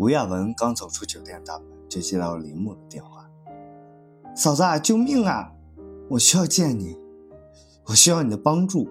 [0.00, 3.28] 吴亚文刚走出酒店大门，就接到了林木的电话
[4.34, 5.52] ：“嫂子，救命啊！
[6.08, 6.96] 我需要见你，
[7.84, 8.88] 我需要你的帮助。”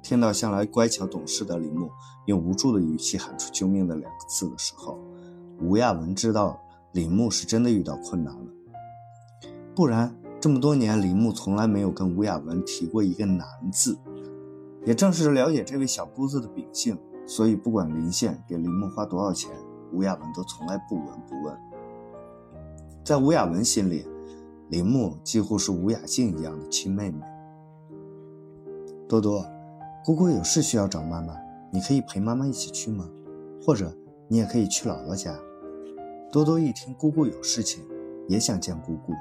[0.00, 1.90] 听到向来乖巧懂事的林木
[2.26, 4.96] 用无助的语气喊出“救命”的两个字的时候，
[5.60, 6.60] 吴亚文知道
[6.92, 8.46] 林木是真的遇到困难了。
[9.74, 13.98] 不然，这么多年，林木从来没有跟吴亚文提过一个难字。
[14.84, 19.50] 也正是了解这位小姑子的秉性，所以不管林县给林木花多少钱，
[19.92, 21.56] 吴亚文都从来不闻不问。
[23.04, 24.06] 在吴亚文心里，
[24.68, 27.20] 林木几乎是吴雅静一样的亲妹妹。
[29.08, 29.44] 多多。
[30.04, 31.36] 姑姑有事需要找妈妈，
[31.70, 33.08] 你可以陪妈妈一起去吗？
[33.64, 35.32] 或者你也可以去姥姥家。
[36.32, 37.84] 多多一听姑姑有事情，
[38.26, 39.12] 也想见姑姑，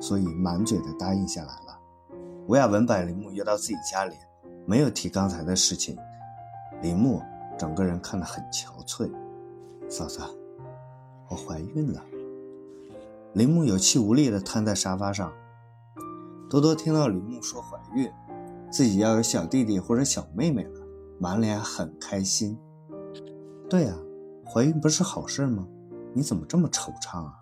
[0.00, 1.78] 所以满嘴的答应下来了。
[2.46, 4.14] 吴亚文把林木约到自己家里，
[4.64, 5.94] 没有提刚才的事情。
[6.80, 7.20] 林木
[7.58, 9.10] 整个人看得很憔悴。
[9.90, 10.20] 嫂子，
[11.28, 12.00] 我怀孕了。
[13.32, 15.32] 林木有气无力地瘫在沙发上。
[16.48, 18.08] 多多听到林木说怀孕。
[18.70, 20.80] 自己要有小弟弟或者小妹妹了，
[21.18, 22.56] 满脸很开心。
[23.68, 23.98] 对啊，
[24.46, 25.66] 怀孕不是好事吗？
[26.14, 27.34] 你怎么这么惆怅啊？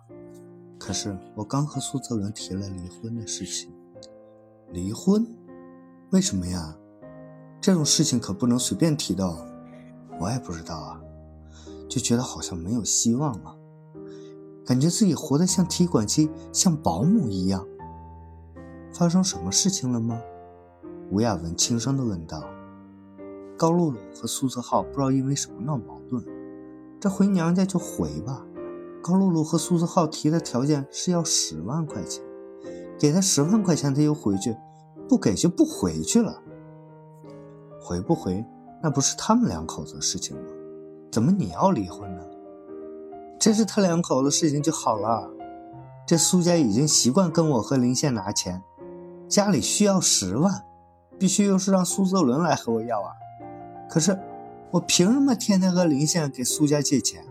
[0.79, 3.71] 可是我刚和苏泽伦提了离婚的事情。
[4.71, 5.23] 离婚？
[6.09, 6.75] 为什么呀？
[7.61, 9.23] 这种事情可不能随便提的。
[10.19, 10.99] 我也不知道啊，
[11.89, 13.55] 就觉得好像没有希望了，
[14.63, 17.65] 感觉自己活得像提款机，像保姆一样。
[18.93, 20.21] 发生什么事情了吗？
[21.11, 22.43] 吴亚文轻声地问道
[23.57, 26.23] ：“高露露和苏泽浩不知道因为什么闹矛盾，
[26.99, 28.45] 这回娘家就回吧。
[29.01, 32.23] 高露露和苏泽浩提的条件是要十万块钱，
[32.99, 34.55] 给他十万块钱他就回去，
[35.07, 36.39] 不给就不回去了。
[37.81, 38.45] 回不回
[38.83, 40.43] 那不是他们两口子的事情吗？
[41.11, 42.23] 怎么你要离婚呢？
[43.39, 45.29] 这是他两口子事情就好了。
[46.05, 48.61] 这苏家已经习惯跟我和林宪拿钱，
[49.27, 50.65] 家里需要十万。”
[51.19, 53.11] 必须又是让苏泽伦来和我要啊！
[53.89, 54.17] 可是
[54.71, 57.25] 我凭什么天天和林县给苏家借钱？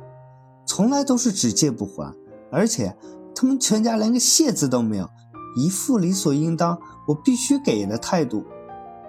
[0.66, 2.14] 从来都是只借不还，
[2.50, 2.94] 而且
[3.34, 5.08] 他们全家连个谢字都没有，
[5.56, 8.44] 一副理所应当我必须给的态度。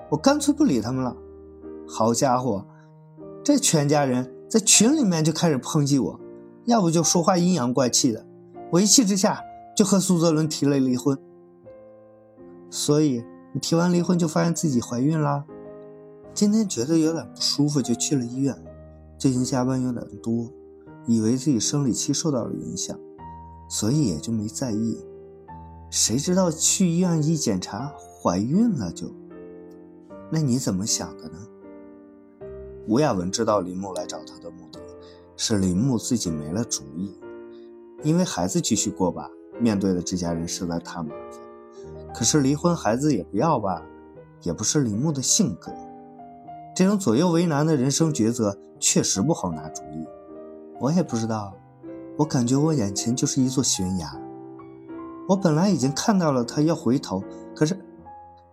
[0.09, 1.13] 我干脆不理他们了。
[1.85, 2.65] 好家伙，
[3.43, 6.19] 这全家人在群里面就开始抨击我，
[6.65, 8.25] 要不就说话阴阳怪气的。
[8.71, 9.39] 我一气之下
[9.77, 11.17] 就和苏泽伦提了离婚。
[12.69, 13.23] 所以。
[13.51, 15.43] 你提完离婚就发现自己怀孕了，
[16.35, 18.55] 今天觉得有点不舒服，就去了医院。
[19.17, 20.47] 最近加班有点多，
[21.07, 22.95] 以为自己生理期受到了影响，
[23.67, 24.95] 所以也就没在意。
[25.89, 29.11] 谁知道去医院一检查，怀孕了就。
[30.31, 31.39] 那你怎么想的呢？
[32.89, 34.79] 吴亚文知道林木来找他的目的
[35.37, 37.15] 是林木自己没了主意，
[38.01, 39.29] 因为孩子继续过吧，
[39.59, 42.13] 面对的这家人实在太麻烦。
[42.15, 43.79] 可是离婚，孩子也不要吧，
[44.41, 45.71] 也不是林木的性格。
[46.75, 50.03] 这种左右为难的人生抉择，确实不好拿主意。
[50.79, 51.53] 我也不知道，
[52.17, 54.19] 我感觉我眼前就是一座悬崖。
[55.27, 57.23] 我本来已经看到了他要回头，
[57.55, 57.79] 可是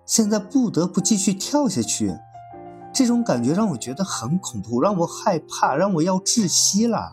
[0.05, 2.15] 现在不得不继续跳下去。
[2.97, 7.13] 这种感觉让我觉得很恐怖，让我害怕，让我要窒息了。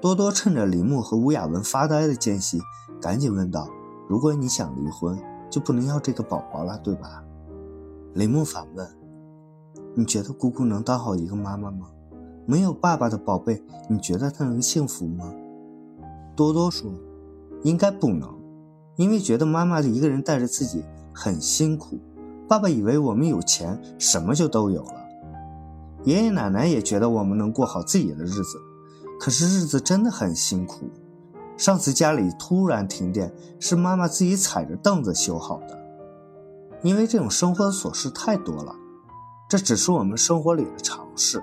[0.00, 2.58] 多多趁着林木和吴雅文发呆的间隙，
[3.02, 3.68] 赶紧问道。
[4.08, 7.22] 如果你想离婚，就不能要这个宝宝了，对吧？
[8.14, 8.88] 林木反问
[9.94, 11.88] ：“你觉得姑姑能当好一个妈妈吗？
[12.46, 15.30] 没有爸爸的宝贝，你觉得她能幸福吗？”
[16.34, 16.90] 多多说
[17.62, 18.34] ：“应该不能，
[18.96, 20.82] 因为觉得妈妈一个人带着自己
[21.12, 21.98] 很辛苦。
[22.48, 24.94] 爸爸以为我们有钱，什么就都有了。
[26.04, 28.58] 爷爷奶奶也觉得我们能过好自己的日子，
[29.20, 30.88] 可是日子真的很辛苦。”
[31.58, 35.76] 上次家里突然停电，是妈妈自己踩着凳子修好的。
[36.82, 38.72] 因为这种生活的琐事太多了，
[39.48, 41.42] 这只是我们生活里的常事。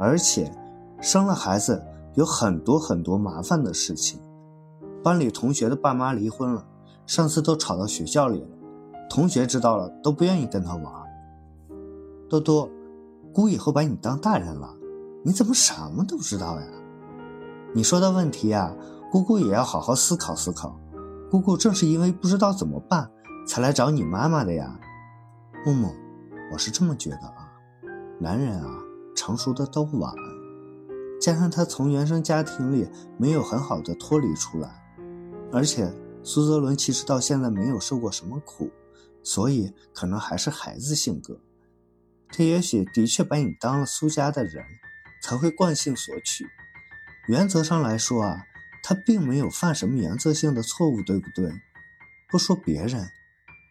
[0.00, 0.52] 而且，
[1.00, 1.80] 生了孩子
[2.14, 4.20] 有很多很多麻烦的事情。
[5.02, 6.66] 班里同学的爸妈离婚了，
[7.06, 8.48] 上次都吵到学校里了，
[9.14, 10.84] 同学知道了都不愿意跟他玩。
[12.30, 12.66] 多多，
[13.30, 14.74] 姑以后把你当大人了，
[15.22, 16.66] 你怎么什么都知道呀？
[17.74, 18.74] 你说的问题呀？
[19.10, 20.74] 姑姑也要好好思考思考。
[21.30, 23.10] 姑姑正是因为不知道怎么办，
[23.46, 24.80] 才来找你妈妈的呀。
[25.66, 25.92] 木木，
[26.50, 27.52] 我是这么觉得啊。
[28.18, 28.78] 男人啊，
[29.14, 30.10] 成熟的都晚，
[31.20, 32.88] 加上他从原生家庭里
[33.18, 34.70] 没有很好的脱离出来，
[35.52, 35.92] 而且
[36.22, 38.70] 苏泽伦其实到现在没有受过什么苦，
[39.22, 41.40] 所以可能还是孩子性格。
[42.28, 44.64] 他也许的确把你当了苏家的人，
[45.22, 46.46] 才会惯性索取。
[47.28, 48.44] 原则上来说啊，
[48.82, 51.52] 他并没有犯什么原则性的错误，对不对？
[52.30, 53.06] 不说别人，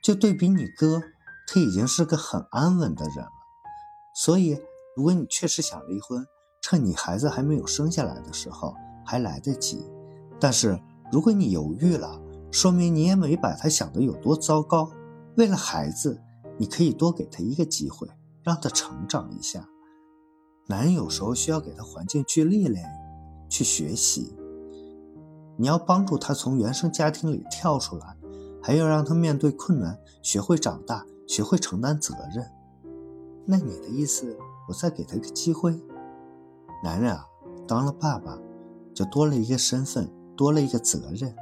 [0.04, 1.02] 就对比你哥，
[1.48, 3.32] 他已经是个很安稳的人了。
[4.14, 4.62] 所以，
[4.96, 6.26] 如果你确实想离婚，
[6.62, 9.84] 趁你孩子还没有生下来的时候还来得及。
[10.40, 10.80] 但是，
[11.12, 12.22] 如果你犹豫了，
[12.52, 14.92] 说明你也没把他想的有多糟糕。
[15.38, 16.22] 为了孩子，
[16.58, 18.08] 你可以多给他一个机会，
[18.44, 19.68] 让他成长一下。
[20.68, 22.86] 男人有时候需要给他环境去历练，
[23.50, 24.36] 去学习。
[25.58, 28.18] 你要帮助他从原生家庭里跳出来，
[28.62, 32.50] 还要让他面对困难，学会长大，学会承担责任。
[33.46, 34.38] 那你的意思，
[34.68, 35.80] 我再给他一个机会？
[36.84, 37.26] 男人啊，
[37.68, 38.38] 当了爸爸，
[38.94, 41.36] 就多了一个身份，多了一个责任。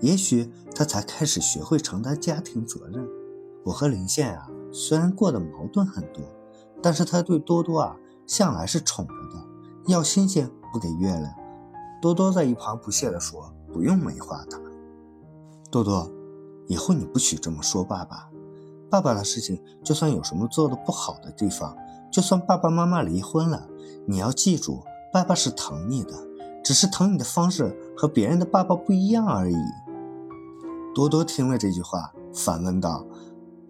[0.00, 3.06] 也许他才开始学会承担家庭责任。
[3.64, 6.22] 我和林宪啊，虽然过得矛盾很多，
[6.82, 7.96] 但是他对多多啊。
[8.26, 9.44] 向来是宠着的，
[9.88, 11.34] 要星星不给月亮。
[12.00, 14.56] 多多在一旁不屑地说：“不用美化他。”
[15.68, 16.08] 多多，
[16.68, 18.30] 以后你不许这么说爸爸。
[18.88, 21.76] 爸爸的事情，就算有什么做的不好的地方，
[22.12, 23.68] 就算爸爸妈妈离婚了，
[24.06, 26.12] 你要记住，爸爸是疼你的，
[26.62, 29.56] 只是疼你的方式和别人的爸爸不一样而已。
[30.94, 33.04] 多多听了这句话，反问道：“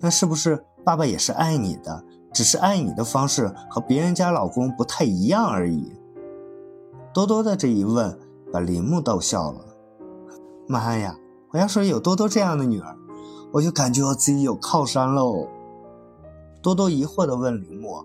[0.01, 5.93] 那是不是爸爸也是爱你的？”只是爱你的方式和别人家老公不太一样而已。
[7.13, 8.17] 多多的这一问，
[8.53, 9.61] 把林木逗笑了。
[10.69, 11.17] 妈呀！
[11.51, 12.97] 我要是有多多这样的女儿，
[13.51, 15.49] 我就感觉我自己有靠山喽。
[16.63, 18.05] 多多疑惑地问林木：“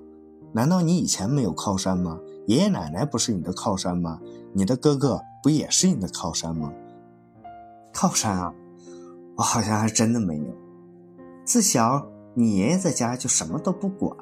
[0.54, 2.20] 难道你以前没有靠山吗？
[2.48, 4.20] 爷爷奶奶不是你的靠山吗？
[4.54, 6.74] 你的哥哥不也是你的靠山吗？”
[7.94, 8.52] 靠山啊，
[9.36, 10.46] 我好像还真的没有。
[11.44, 12.06] 自小。
[12.38, 14.14] 你爷爷在家就什么都不管，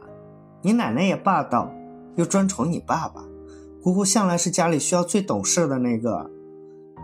[0.61, 1.67] 你奶奶也霸道，
[2.13, 3.23] 又专宠你爸爸。
[3.81, 6.29] 姑姑向来是家里需要最懂事的那个，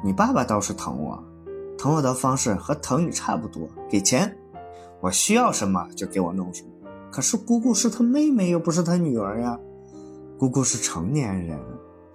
[0.04, 1.24] 你爸爸倒是疼我，
[1.80, 4.38] 疼我的方式和疼你差不多，给钱，
[5.02, 6.70] 我需要什么就给我弄什么。
[7.10, 9.60] 可是姑姑是他妹妹，又不是他女儿呀。
[10.38, 11.60] 姑姑是成年人，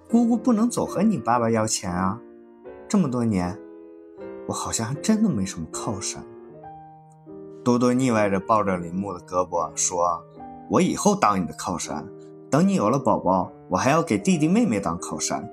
[0.09, 2.17] 姑姑不能总和你爸爸要钱啊。
[2.87, 3.59] 这么多年，
[4.47, 6.23] 我好像还真的没什么靠山。
[7.63, 10.21] 多多腻歪着抱着林木的胳膊说
[10.69, 12.07] ：“我以后当你的靠山，
[12.49, 15.47] 等你有了宝宝，我还要给弟弟妹妹当靠山。”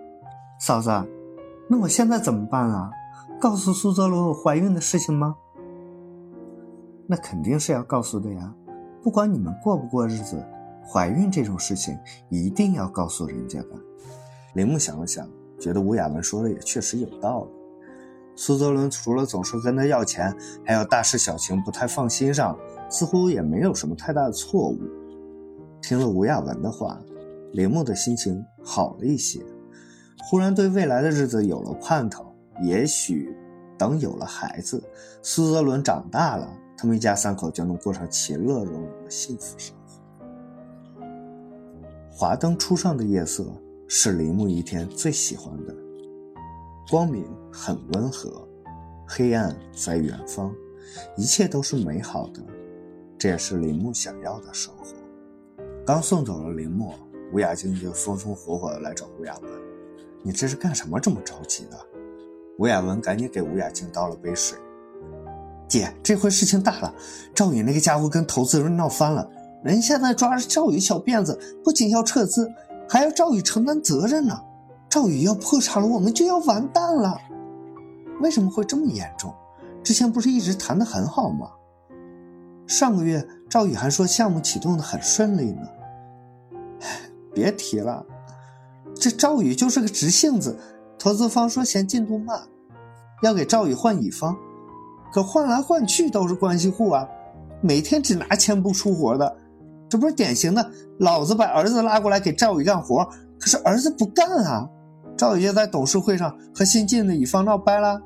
[0.61, 0.91] 嫂子，
[1.69, 2.91] 那我现在怎么办啊？
[3.41, 5.35] 告诉苏泽罗我怀孕的事情吗？
[7.07, 8.55] 那肯定是要告诉的呀。
[9.03, 10.45] 不管你们过不过日子，
[10.87, 11.99] 怀孕这种事情
[12.29, 13.69] 一定要告诉人家的。
[14.55, 15.27] 林木想了想，
[15.59, 17.51] 觉得吴雅文说的也确实有道理。
[18.35, 20.35] 苏泽伦除了总是跟他要钱，
[20.65, 22.59] 还有大事小情不太放心上，
[22.91, 24.79] 似乎也没有什么太大的错误。
[25.81, 26.99] 听了吴亚文的话，
[27.53, 29.41] 林木的心情好了一些，
[30.25, 32.35] 忽然对未来的日子有了盼头。
[32.63, 33.35] 也许
[33.79, 34.83] 等有了孩子，
[35.23, 41.05] 苏泽伦长大了，他们一家三口就能过上其乐融融的幸福生活。
[42.11, 43.45] 华灯初上的夜色
[43.89, 45.75] 是林木一天最喜欢的。
[46.91, 48.49] 光明很温和，
[49.07, 50.51] 黑暗在远方，
[51.19, 52.43] 一切都是美好的。
[53.19, 54.87] 这也是林木想要的生活。
[55.87, 56.95] 刚送走了林木，
[57.33, 59.51] 吴雅静就风风火火的来找吴雅文
[60.25, 61.79] ：“你这是干什么这么着急的？”
[62.59, 64.59] 吴雅文赶紧给吴雅静倒了杯水
[65.69, 66.95] ：“姐，这回事情大了，
[67.35, 69.31] 赵宇那个家伙跟投资人闹翻了，
[69.63, 72.51] 人现在抓着赵宇小辫子，不仅要撤资，
[72.89, 74.41] 还要赵宇承担责任呢。”
[74.91, 77.19] 赵宇要破产了，我们就要完蛋了。
[78.23, 79.35] 为什么会这么严重？
[79.83, 81.51] 之前不是一直谈得很好吗？
[82.67, 85.69] 上个月赵宇还说项目启动的很顺利呢。
[87.35, 88.07] 别提了，
[88.95, 90.59] 这赵宇就是个直性子。
[90.99, 92.41] 投资方说嫌进度慢，
[93.23, 94.37] 要给赵宇换乙方，
[95.13, 97.09] 可换来换去都是关系户啊，
[97.61, 99.37] 每天只拿钱不出活的，
[99.89, 103.05] 这不是典型的老子把儿子拉过来给赵宇干活，
[103.41, 104.69] 可是儿子不干啊。
[105.17, 108.01] 赵宇就在董事会上和新进的乙方闹掰了，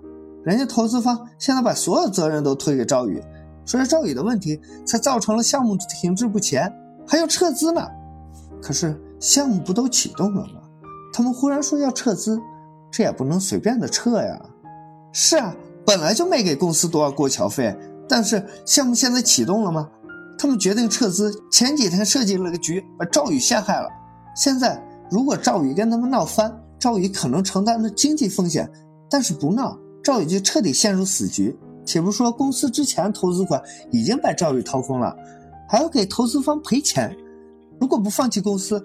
[0.47, 3.21] 人家投资方现在把所有责任都推给赵宇，
[3.65, 6.73] 说是赵宇的问题才造成了项目停滞不前，
[7.05, 7.85] 还要撤资呢。
[8.63, 10.61] 可是项目不都启动了吗？
[11.13, 12.41] 他们忽然说要撤资，
[12.93, 14.41] 这也不能随便的撤呀。
[15.13, 15.53] 是啊，
[15.85, 17.77] 本来就没给公司多少过桥费，
[18.09, 19.91] 但是项目现在启动了吗？
[20.39, 23.89] 他们决定撤资，前几天设计了个局，把赵宇陷害了。
[24.37, 28.71] 现在如果赵宇跟他们闹翻，赵宇可能承担的经济风险，
[29.11, 29.77] 但是不闹，
[30.07, 31.59] 赵宇就彻底陷入死局。
[31.85, 33.61] 且不说公司之前投资款
[33.91, 35.17] 已经把赵宇掏空了，
[35.69, 37.17] 还要给投资方赔钱。
[37.81, 38.81] 如果不放弃公司，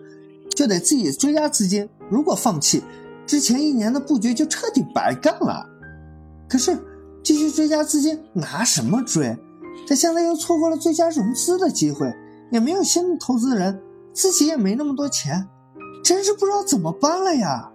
[0.55, 2.83] 就得自己追加资金；如果放弃，
[3.27, 5.63] 之前一年的布局就彻底白干了。
[6.49, 6.75] 可是
[7.23, 9.37] 继续追加资金，拿什么追？
[9.87, 12.11] 他现在又错过了最佳融资的机会，
[12.51, 13.79] 也没有新的投资人，
[14.11, 15.47] 自己也没那么多钱，
[16.03, 17.71] 真是不知道怎么办了呀。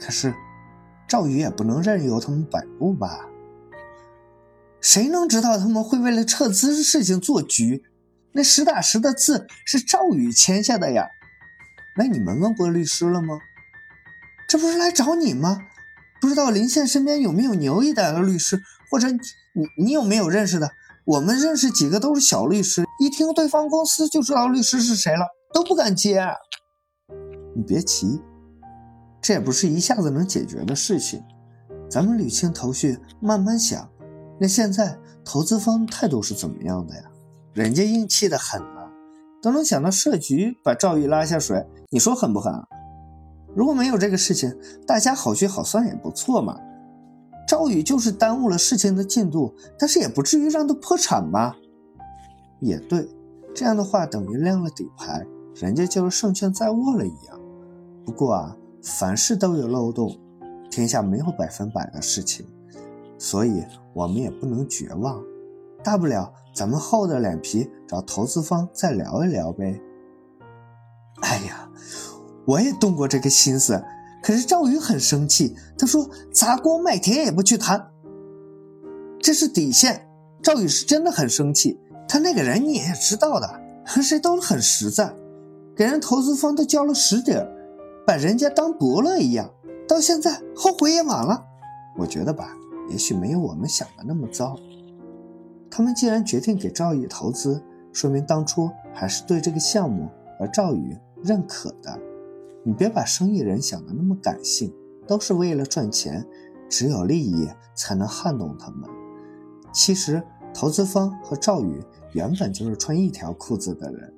[0.00, 0.34] 可是
[1.08, 3.26] 赵宇也不能任由他们摆布吧？
[4.80, 7.84] 谁能知道他们会为了撤资的事情做局？
[8.32, 11.08] 那实打实的字是赵宇签下的呀。
[11.96, 13.38] 那你们问过律师了吗？
[14.48, 15.58] 这不是来找你吗？
[16.20, 19.18] 不知道林宪身边有没有牛一点的律师，或者你
[19.78, 20.70] 你有没有认识的？
[21.04, 26.26] 我们认识几个都是小律师，一听对方公司就知道律师是谁了，都不敢接。
[27.54, 28.20] 你别急，
[29.24, 31.24] 这也不是一下子能解决的事情，
[31.88, 33.88] 咱们捋清头绪，慢慢想。
[34.38, 37.02] 那现在投资方态度是怎么样的呀？
[37.54, 38.92] 人家硬气的很啊，
[39.40, 42.68] 都能想到设局把赵宇拉下水，你说狠不狠啊？
[43.56, 44.54] 如果没有这个事情，
[44.86, 46.60] 大家好聚好散也不错嘛。
[47.48, 51.56] 赵宇就是耽误了事情的进度，但是也不至于让他破产吧？
[52.60, 53.08] 也对，
[53.54, 57.40] 这样的话等于亮了底牌，人家就是胜券在握了一样。
[58.04, 58.54] 不过啊，
[58.84, 60.14] 凡事都有漏洞，
[60.70, 62.46] 天下没有百分百的事情。
[63.18, 63.64] 所以，
[63.94, 65.22] 我们也不能绝望，
[65.82, 69.80] 大不了咱们厚着脸皮找投资方再聊一聊呗。
[71.22, 71.70] 哎呀，
[72.44, 73.82] 我也动过这个心思，
[74.22, 77.90] 可是赵宇很生气，他说砸锅卖铁也不去谈，
[79.18, 80.06] 这是底线。
[80.42, 83.48] 赵宇是真的很生气，他那个人你也知道的，
[83.86, 85.14] 和谁都很实在，
[85.74, 87.50] 给人投资方都交了实底儿，
[88.06, 89.50] 把人家当伯乐一样，
[89.88, 91.44] 到现在后悔也晚了。
[91.96, 92.56] 我觉得吧。
[92.90, 94.58] 也许没有我们想的那么糟。
[95.70, 97.62] 他们既然决定给赵宇投资，
[97.94, 101.98] 说明当初还是对这个项目和赵宇认可的。
[102.62, 104.70] 你别把生意人想的那么感性，
[105.06, 106.26] 都是为了赚钱，
[106.68, 108.86] 只有利益才能撼动他们。
[109.72, 111.82] 其实投资方和赵宇
[112.12, 114.14] 原本就是穿一条裤子的人，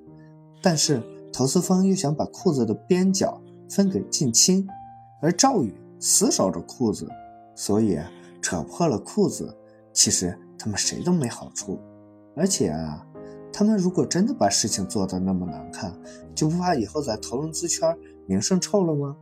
[0.60, 1.00] 但是
[1.32, 4.66] 投资方又想把裤子的边角分给近亲，
[5.20, 7.08] 而赵宇死守着裤子，
[7.54, 7.98] 所以。
[8.42, 9.52] 扯破了裤子，
[9.92, 11.80] 其实他们谁都没好处。
[12.36, 13.04] 而且啊，
[13.52, 15.92] 他们如果真的把事情做得那么难看，
[16.32, 17.92] 就不怕以后在投融资圈
[18.24, 19.16] 名声臭了吗？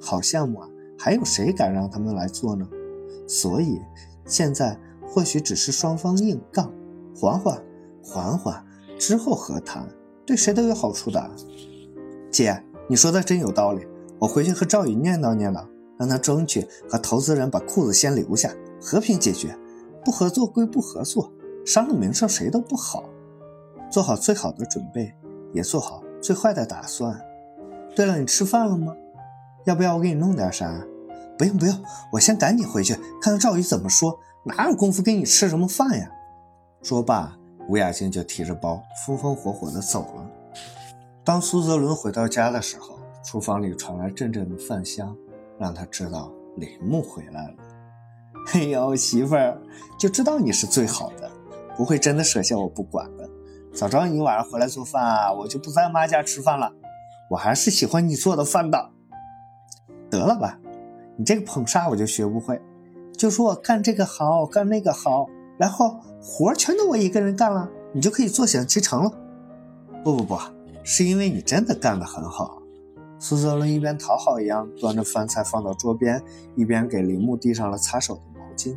[0.00, 2.66] 好项目啊，还有谁敢让他们来做呢？
[3.28, 3.78] 所以
[4.24, 6.72] 现在或许只是双方硬杠，
[7.14, 7.62] 缓缓，
[8.02, 8.64] 缓缓
[8.98, 9.86] 之后和谈，
[10.24, 11.30] 对谁都有好处的。
[12.30, 13.86] 姐，你说的真有道理，
[14.18, 15.64] 我回去和赵宇念叨念叨，
[15.96, 18.52] 让他争取和投资人把裤子先留下。
[18.82, 19.56] 和平解决，
[20.04, 21.32] 不合作归不合作，
[21.64, 23.04] 伤了名声谁都不好。
[23.92, 25.14] 做好最好的准备，
[25.52, 27.16] 也做好最坏的打算。
[27.94, 28.92] 对了，你吃饭了吗？
[29.66, 30.84] 要不要我给你弄点啥？
[31.38, 34.18] 不用不用，我先赶紧回去看看赵宇怎么说。
[34.42, 36.10] 哪有功夫给你吃什么饭呀？
[36.82, 40.28] 说罢，吴雅静就提着包，风风火火地走了。
[41.30, 45.16] 当苏泽伦回到家的时候，厨房里传来阵阵的饭香，
[45.60, 47.54] 让他知道林木回来了。
[48.52, 49.56] 哎呦，媳妇儿，
[49.96, 51.30] 就知道你是最好的，
[51.76, 53.30] 不会真的舍下我不管的。
[53.72, 56.72] 早知道你晚上回来做饭啊，我就不在妈家吃饭了。
[57.30, 58.90] 我还是喜欢你做的饭的。
[60.10, 60.58] 得了吧，
[61.16, 62.60] 你这个捧杀我就学不会。
[63.16, 69.12] 就说我干这个好，干那个好，然后活全都我一个人干了，你就可以坐享其成了。
[70.02, 70.36] 不不不，
[70.82, 72.62] 是因为你真的干得很好。
[73.18, 76.22] 苏泽伦一边讨好一样端着饭菜放到桌边，
[76.56, 78.76] 一边给铃木递上了擦手的毛巾。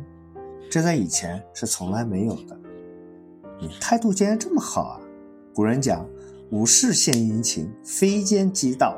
[0.70, 2.58] 这在以前是从来没有的。
[3.60, 5.00] 你态度竟然这么好啊！
[5.54, 6.06] 古人讲
[6.50, 8.96] “无事献殷勤，非奸即盗”。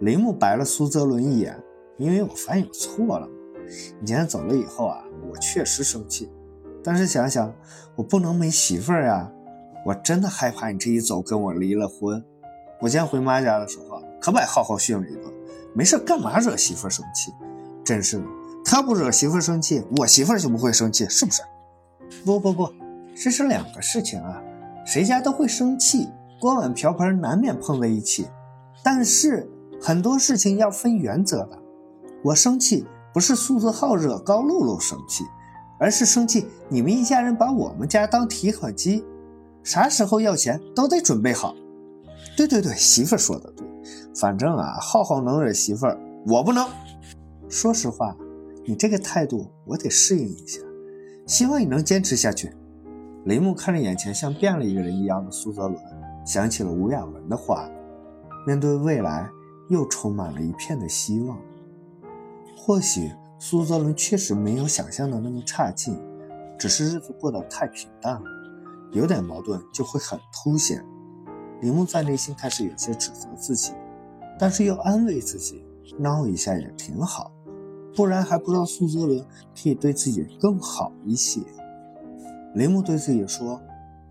[0.00, 1.60] 铃木白了苏泽伦一眼，
[1.96, 3.28] 因为我发现有错了。
[4.00, 6.30] 你今天走了以后啊，我确实生气。
[6.84, 7.52] 但是想想，
[7.96, 9.32] 我不能没媳妇儿啊！
[9.84, 12.22] 我真的害怕你这一走跟我离了婚。
[12.80, 14.02] 我今天回妈家的时候。
[14.20, 15.32] 可把浩浩训了一顿，
[15.72, 17.32] 没事干嘛惹媳妇生气？
[17.84, 18.24] 真是的，
[18.64, 21.40] 他不惹媳妇生气，我媳妇就不会生气，是不是？
[22.24, 22.68] 不不不，
[23.14, 24.42] 这是两个事情啊。
[24.84, 26.08] 谁家都会生气，
[26.40, 28.26] 锅碗瓢盆难免碰在一起。
[28.82, 29.48] 但是
[29.80, 31.56] 很多事情要分原则的。
[32.24, 35.22] 我生气不是苏子浩惹高露露生气，
[35.78, 39.04] 而是生气你们一家人把我们家当提款机，
[39.68, 41.54] 啥时候要钱都得准备好。
[42.34, 43.66] 对对对，媳妇儿说的对。
[44.18, 46.66] 反正啊，浩浩能惹媳妇儿，我不能。
[47.50, 48.16] 说实话，
[48.64, 50.62] 你这个态度我得适应一下，
[51.26, 52.50] 希望你能坚持下去。
[53.26, 55.78] 雷木看着眼前像变了一个人一样的苏泽伦，
[56.24, 57.68] 想起了吴雅文的话：
[58.46, 59.28] 面对未来，
[59.68, 61.38] 又充满了一片的希望。
[62.56, 65.94] 或许苏泽伦确实没有想象的那么差劲，
[66.58, 68.22] 只是日子过得太平淡了，
[68.92, 70.84] 有点矛盾就会很凸显。
[71.60, 73.72] 铃木在内心开始有些指责自己，
[74.38, 75.64] 但是又安慰自己，
[75.98, 77.32] 闹一下也挺好，
[77.94, 79.24] 不然还不知道苏泽伦
[79.60, 81.40] 可以对自己更好一些。
[82.54, 83.60] 铃木对自己说：“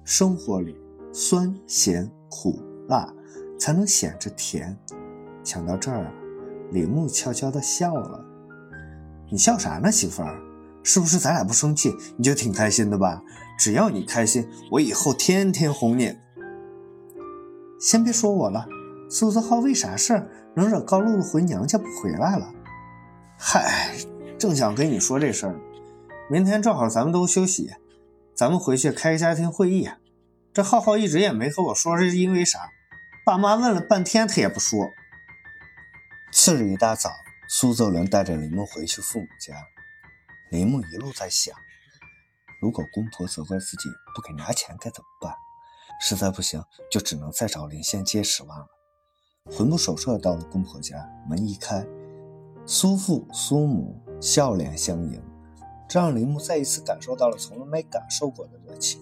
[0.03, 0.75] 生活里
[1.11, 3.13] 酸咸苦辣
[3.59, 4.77] 才能显着甜。”
[5.43, 6.13] 想到这儿，
[6.71, 8.23] 铃木悄悄地笑了。
[9.31, 10.37] “你笑啥呢，媳妇儿？
[10.83, 13.21] 是不是咱俩不生气你就挺开心的吧？
[13.57, 16.17] 只要你开心，我以后天天哄你。”
[17.79, 18.67] 先别说我了，
[19.09, 22.51] 苏泽浩为啥事儿能惹高露露回娘家不回来了？
[23.37, 23.95] 嗨，
[24.39, 25.59] 正想跟你说这事儿，
[26.29, 27.71] 明天正好咱们都休息，
[28.33, 29.89] 咱们回去开个家庭会议。
[30.51, 32.71] 这浩浩一直也没和我说是因为啥，
[33.23, 34.89] 爸妈问了半天他也不说。
[36.31, 37.11] 次日一大早，
[37.47, 39.53] 苏泽伦带着林木回去父母家，
[40.49, 41.55] 林木一路在想，
[42.61, 45.33] 如果公婆责怪自己不给拿钱该怎么办？
[45.99, 48.67] 实在不行，就只能再找林仙借十万了。
[49.51, 51.87] 魂不守舍到了公婆家，门一开，
[52.65, 55.21] 苏父苏母笑脸相迎，
[55.87, 59.01] 这让林木再一次感受到了从来没感受过的热情。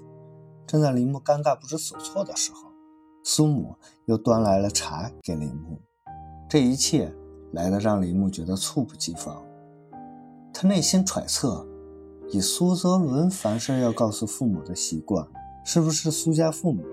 [0.67, 2.71] 正在林木尴尬不知所措的时候，
[3.23, 5.81] 苏母又端来了茶给林木。
[6.47, 7.13] 这一切
[7.53, 9.43] 来的让林木觉得猝不及防。
[10.53, 11.67] 他内心揣测，
[12.31, 15.25] 以苏泽伦凡事要告诉父母的习惯。
[15.67, 16.83] 是不是苏家父母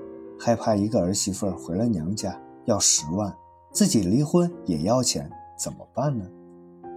[0.40, 3.36] 害怕一个儿媳妇回了娘家要十万，
[3.70, 6.24] 自己离婚也要钱，怎么办呢？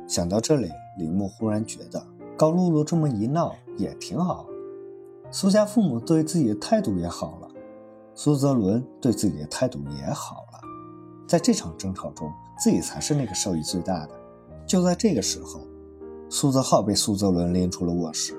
[0.08, 2.02] 想到这里，李牧忽然觉得
[2.38, 4.46] 高露露这么一闹也挺好。
[5.32, 7.50] 苏家父母对自己的态度也好了，
[8.14, 10.60] 苏泽伦对自己的态度也好了，
[11.28, 14.12] 在这场争吵中，自己才是那个受益最大的。
[14.66, 15.60] 就在这个时候，
[16.30, 18.34] 苏泽浩被苏泽伦拎出了卧室，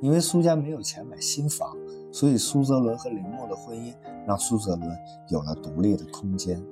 [0.00, 1.76] 因为苏家没有钱买新房。
[2.12, 3.92] 所以苏泽伦和林木的婚姻
[4.26, 4.90] 让苏泽伦
[5.28, 6.62] 有了独立的空间，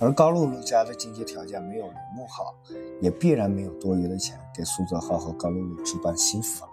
[0.00, 2.52] 而高露露家的经济条件没有林木好，
[3.00, 6.68] 也必然没有多余的钱给苏泽浩和高露露置办新房。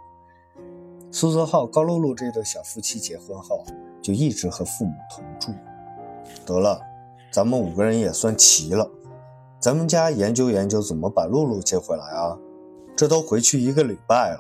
[1.12, 3.64] 苏泽浩、高露露这对小夫妻结婚后
[4.02, 5.52] 就一直和父母同住。
[6.44, 6.82] 得了，
[7.32, 8.90] 咱们五个人也算齐了，
[9.60, 12.36] 咱们家研究研究怎么把露露接回来啊！
[12.96, 14.40] 这都回去一个礼拜了，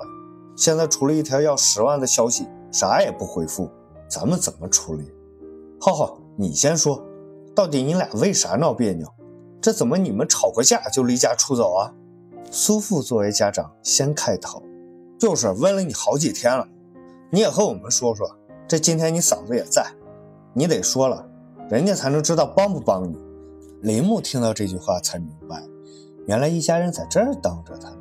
[0.55, 2.47] 现在除了一条要十万的消息。
[2.71, 3.69] 啥也不回复，
[4.09, 5.13] 咱们怎么处理？
[5.79, 6.99] 浩浩，你先说，
[7.53, 9.07] 到底你俩为啥闹别扭？
[9.61, 11.93] 这怎么你们吵个架就离家出走啊？
[12.49, 14.59] 苏父作为家长先开头，
[15.19, 16.67] 就是问了你好几天了，
[17.29, 18.27] 你也和我们说说。
[18.67, 19.85] 这今天你嫂子也在，
[20.53, 21.23] 你得说了，
[21.69, 23.15] 人家才能知道帮不帮你。
[23.83, 25.61] 林木听到这句话才明白，
[26.25, 27.97] 原来一家人在这儿等着他呢。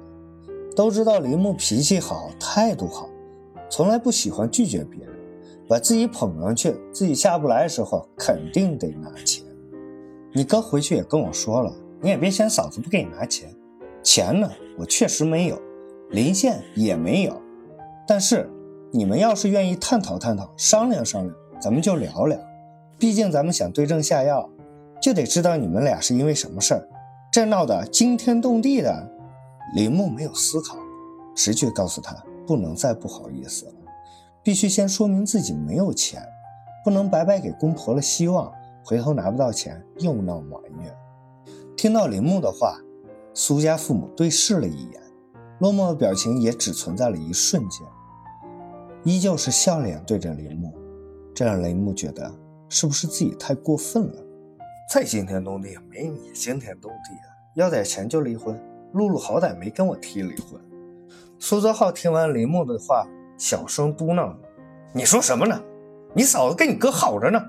[0.75, 3.09] 都知道林木脾气好，态度好。
[3.71, 5.15] 从来不喜欢拒绝别人，
[5.69, 9.45] 把自己捧上去，自己下不来的时候肯定得拿钱。
[10.35, 13.49] 你哥回去也跟我说了，你也别嫌嫂子不给你拿钱。
[14.03, 15.61] 钱呢，我确实没有，
[16.11, 17.41] 林县也没有。
[18.07, 18.51] 但是
[18.91, 22.39] 你们要是愿意探讨探讨，商量商量，咱们就聊聊。
[22.99, 24.49] 毕竟咱们想对症下药，
[25.01, 26.89] 就得知道你们俩是因为什么事儿，
[27.33, 29.11] 这闹得惊天动地的。
[29.75, 30.77] 林木没有思考，
[31.35, 32.17] 直觉告诉他。
[32.45, 33.73] 不能再不好意思了，
[34.43, 36.21] 必须先说明自己没有钱，
[36.85, 38.53] 不能白白给公婆了希望，
[38.85, 40.93] 回头拿不到钱又闹埋怨。
[41.77, 42.77] 听到铃木的话，
[43.33, 45.01] 苏家父母对视了一眼，
[45.61, 47.87] 落寞的表情也只存在了一瞬间，
[49.05, 50.75] 依旧是笑脸对着铃木，
[51.33, 52.35] 这让铃木觉得
[52.69, 54.23] 是不是自己太过分了？
[54.93, 57.31] 再惊天动地也没你惊天动地啊！
[57.55, 58.61] 要点钱就离婚，
[58.93, 60.61] 露露好歹没跟我提离婚。
[61.39, 64.33] 苏泽浩听完林木的话，小声嘟囔
[64.95, 65.61] ：“你说什么呢？
[66.15, 67.43] 你嫂子跟你哥好着呢，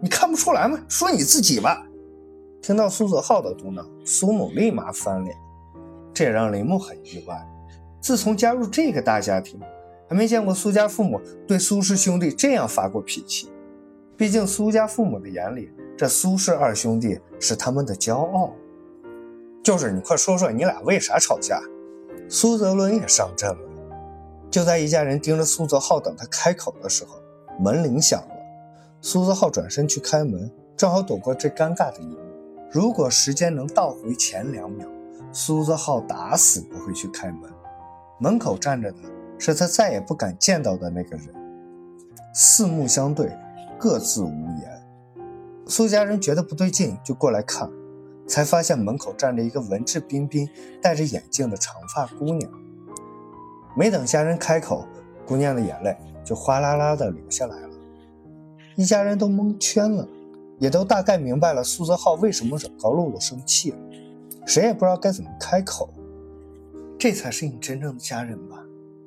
[0.00, 0.78] 你看不出来吗？
[0.88, 1.86] 说你自己吧。”
[2.60, 5.36] 听到苏泽浩的嘟囔，苏母立马翻脸，
[6.12, 7.46] 这也让林木很意外。
[8.00, 9.60] 自从加入这个大家庭，
[10.08, 13.48] 还没见过苏家父母对苏氏兄弟这样发过脾气。
[14.16, 18.52] 毕竟苏家父母的眼里，这苏氏二兄弟是他们的骄傲。
[19.68, 21.60] 就是你快说说，你俩为啥吵架？
[22.26, 23.58] 苏泽伦也上阵了。
[24.50, 27.18] 就在一家人盯着苏泽浩等他开口的时候，
[27.60, 28.34] 门铃响了。
[29.02, 32.16] 苏泽浩转身去开门，正好躲过这尴尬的一幕。
[32.70, 34.88] 如果时间能倒回前两秒，
[35.34, 37.42] 苏泽浩打死不会去开门。
[38.18, 38.96] 门口站着的
[39.36, 41.26] 是他再也不敢见到的那个人。
[42.32, 43.36] 四目相对，
[43.78, 44.30] 各自无
[44.62, 44.82] 言。
[45.66, 47.70] 苏家人觉得不对劲，就过来看。
[48.28, 50.48] 才发现门口站着一个文质彬彬、
[50.82, 52.48] 戴着眼镜的长发姑娘。
[53.74, 54.86] 没等家人开口，
[55.26, 57.70] 姑娘的眼泪就哗啦啦的流下来了。
[58.76, 60.06] 一家人都蒙圈了，
[60.58, 63.78] 也都大概明白了苏泽浩为什么惹高露露生气了，
[64.46, 65.88] 谁也不知道该怎么开口。
[66.98, 68.62] 这才是你真正的家人吧？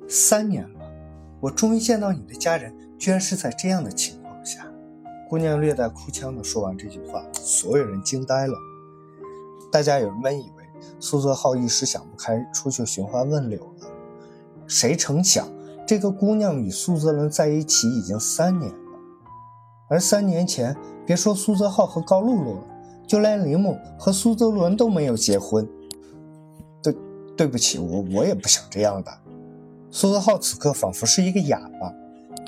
[0.08, 0.80] 三年了，
[1.40, 4.66] 我终于见到你的家人，居然是在这样的情况下。
[5.28, 8.54] 姑娘略带哭腔的说完这句话，所有人惊呆了。
[9.72, 10.64] 大家原本以为
[11.00, 13.88] 苏泽浩一时想不开，出去寻花问柳了。
[14.66, 15.48] 谁成想，
[15.86, 18.78] 这个姑娘与苏泽伦在一起已经三年了。
[19.88, 22.66] 而三年前，别说苏泽浩和高露露了，
[23.06, 25.66] 就连林木和苏泽伦都没有结婚。
[26.82, 26.94] 对，
[27.34, 29.10] 对不起，我我也不想这样的。
[29.90, 31.90] 苏泽浩此刻仿佛是一个哑巴，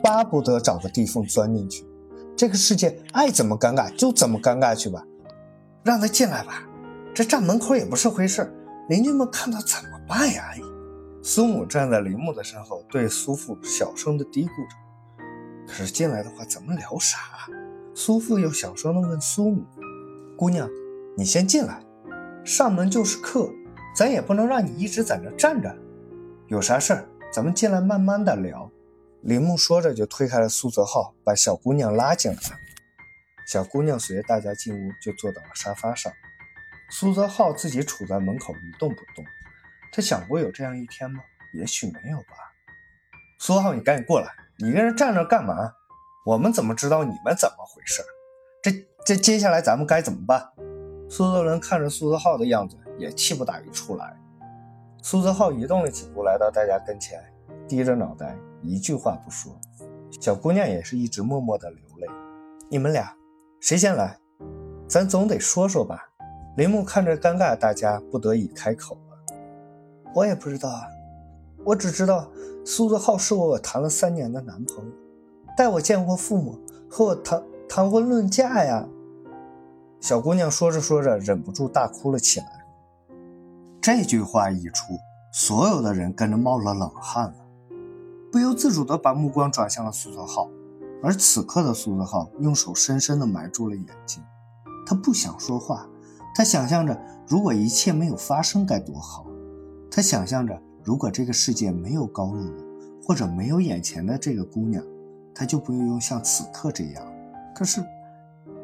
[0.02, 1.86] 巴不得找个地缝钻进去。
[2.36, 5.02] 这个世界爱怎么尴尬就怎么尴尬去吧，
[5.82, 6.68] 让他进来吧。
[7.14, 8.52] 这站门口也不是回事，
[8.88, 10.46] 邻居们看到怎么办呀？
[10.48, 10.62] 阿姨
[11.22, 14.76] 苏母站在林木的身后，对苏父小声的嘀咕着。
[15.66, 17.18] 可是进来的话，怎么聊啥？
[17.94, 19.64] 苏父又小声的问苏母
[20.36, 20.68] ：“姑娘，
[21.16, 21.80] 你先进来，
[22.44, 23.48] 上门就是客，
[23.96, 25.72] 咱也不能让你一直在那站着。
[26.48, 28.68] 有啥事儿，咱们进来慢慢的聊。”
[29.22, 32.56] 林木说着就推开了苏泽浩，把小姑娘拉进来了。
[33.46, 36.12] 小姑娘随着大家进屋，就坐到了沙发上。
[36.90, 39.24] 苏泽浩自己杵在门口一动不动。
[39.92, 41.20] 他想过有这样一天吗？
[41.54, 42.26] 也许没有吧。
[43.38, 44.28] 苏浩，你赶紧过来！
[44.58, 45.72] 你一个人站着干嘛？
[46.26, 48.02] 我们怎么知道你们怎么回事？
[48.62, 48.72] 这
[49.04, 50.50] 这接下来咱们该怎么办？
[51.08, 54.16] 苏泽伦看着苏泽浩的样子，也气不打一处来。
[55.02, 57.22] 苏泽浩移动了几步，来到大家跟前，
[57.68, 59.56] 低着脑袋，一句话不说。
[60.20, 62.08] 小姑娘也是一直默默的流泪。
[62.70, 63.14] 你们俩
[63.60, 64.18] 谁先来？
[64.88, 66.08] 咱总得说说吧。
[66.56, 69.34] 林木看着尴尬大家，不得已开口了。
[70.14, 70.82] 我也不知道啊，
[71.64, 72.30] 我只知道
[72.64, 74.92] 苏泽浩是我谈了三年的男朋友，
[75.56, 76.56] 带我见过父母，
[76.88, 78.86] 和我谈谈婚论嫁呀。
[80.00, 82.46] 小姑娘说着说着，忍不住大哭了起来。
[83.80, 84.94] 这句话一出，
[85.32, 87.34] 所有的人跟着冒了冷汗了，
[88.30, 90.48] 不由自主地把目光转向了苏泽浩。
[91.02, 94.22] 而此刻的苏泽浩用手深深地埋住了眼睛，
[94.86, 95.86] 他不想说话，
[96.34, 99.24] 他想象着如果一切没有发生该多好。
[99.90, 102.64] 他想象着，如果这个世界没有高露露，
[103.06, 104.82] 或者没有眼前的这个姑娘，
[105.32, 107.06] 他就不用像此刻这样。
[107.54, 107.84] 可是，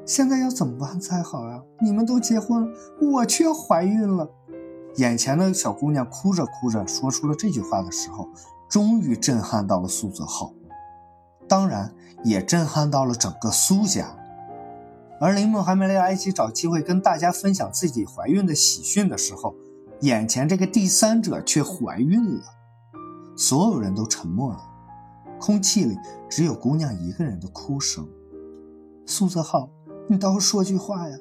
[0.05, 1.63] 现在要怎么办才好呀？
[1.81, 4.29] 你们都结婚了，我却怀孕了。
[4.97, 8.29] 眼前的小姑娘哭着哭着说出了这句话的时候，
[8.69, 10.53] 终于震撼到了苏泽浩，
[11.47, 14.17] 当然也震撼到了整个苏家。
[15.21, 19.55] 而林梦还没来得及找机会跟大家分享自己怀孕的喜讯的时候。
[20.01, 22.43] 眼前这个第三者却怀孕了，
[23.37, 24.59] 所有人都沉默了，
[25.39, 25.95] 空气里
[26.27, 28.09] 只有姑娘一个人的哭声。
[29.05, 29.69] 苏泽浩，
[30.09, 31.15] 你倒是说句话呀！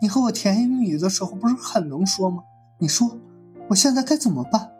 [0.00, 2.42] 你和我甜言蜜语的时候不是很能说吗？
[2.78, 3.18] 你说，
[3.68, 4.70] 我现在该怎么办？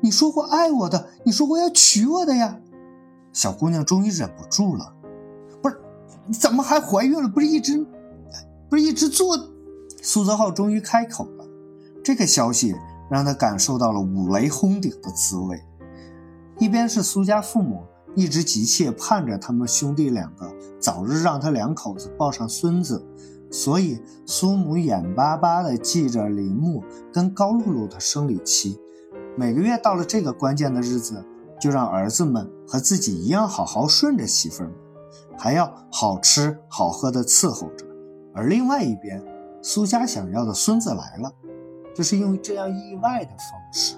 [0.00, 2.60] 你说过爱我的，你说过要娶我的呀！
[3.32, 4.94] 小姑娘终于忍不住了，
[5.60, 5.76] 不是，
[6.26, 7.28] 你怎么还怀孕了？
[7.28, 7.84] 不是一直，
[8.68, 9.36] 不是一直做？
[10.02, 11.44] 苏泽浩终于开口了。
[12.04, 12.74] 这个消息
[13.10, 15.60] 让他感受到了五雷轰顶的滋味。
[16.58, 17.82] 一边是苏家父母
[18.14, 20.50] 一直急切盼着他们兄弟两个
[20.80, 23.04] 早日让他两口子抱上孙子，
[23.50, 28.78] 所以苏母眼巴巴地记着林木跟高露露的生理期，
[29.36, 31.24] 每个月到了这个关键的日子，
[31.60, 34.76] 就让儿子们和自己一样好好顺着媳妇儿们，
[35.36, 37.84] 还要好吃好喝的伺候着。
[38.36, 39.20] 而另外一边，
[39.62, 41.32] 苏家想要的孙子来了。
[41.94, 43.96] 就是用这样意外的方式。